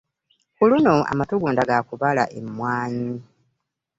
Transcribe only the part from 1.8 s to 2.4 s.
kubala